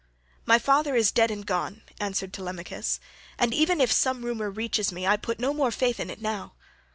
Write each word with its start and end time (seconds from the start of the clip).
"My 0.47 0.57
father 0.57 0.95
is 0.95 1.11
dead 1.11 1.29
and 1.29 1.45
gone," 1.45 1.83
answered 1.99 2.33
Telemachus, 2.33 2.99
"and 3.37 3.53
even 3.53 3.79
if 3.79 3.91
some 3.91 4.25
rumour 4.25 4.49
reaches 4.49 4.91
me 4.91 5.05
I 5.05 5.15
put 5.15 5.37
no 5.39 5.53
more 5.53 5.69
faith 5.69 5.99
in 5.99 6.09
it 6.09 6.23
now. 6.23 6.55